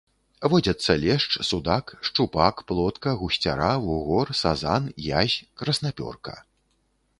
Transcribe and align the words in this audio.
Водзяцца 0.51 0.93
лешч, 1.03 1.31
судак, 1.49 1.85
шчупак, 2.07 2.55
плотка, 2.67 3.11
гусцяра, 3.21 3.73
вугор, 3.85 4.27
сазан, 4.41 4.83
язь, 5.21 5.37
краснапёрка. 5.59 6.35